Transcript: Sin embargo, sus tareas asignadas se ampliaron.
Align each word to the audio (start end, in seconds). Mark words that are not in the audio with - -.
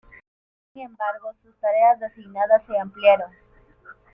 Sin 0.73 0.81
embargo, 0.81 1.35
sus 1.43 1.55
tareas 1.59 2.01
asignadas 2.01 2.63
se 2.65 2.75
ampliaron. 2.75 3.29